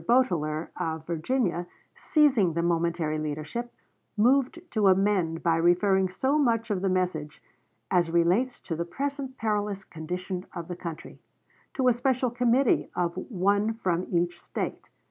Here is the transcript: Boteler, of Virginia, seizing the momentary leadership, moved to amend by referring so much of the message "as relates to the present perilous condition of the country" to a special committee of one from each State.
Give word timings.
Boteler, 0.07 0.69
of 0.77 1.05
Virginia, 1.05 1.67
seizing 1.95 2.53
the 2.53 2.63
momentary 2.63 3.19
leadership, 3.19 3.71
moved 4.17 4.59
to 4.71 4.87
amend 4.87 5.43
by 5.43 5.55
referring 5.55 6.09
so 6.09 6.39
much 6.39 6.71
of 6.71 6.81
the 6.81 6.89
message 6.89 7.39
"as 7.91 8.09
relates 8.09 8.59
to 8.61 8.75
the 8.75 8.83
present 8.83 9.37
perilous 9.37 9.83
condition 9.83 10.43
of 10.55 10.67
the 10.67 10.75
country" 10.75 11.19
to 11.75 11.87
a 11.87 11.93
special 11.93 12.31
committee 12.31 12.89
of 12.95 13.13
one 13.15 13.75
from 13.75 14.07
each 14.09 14.41
State. 14.41 14.89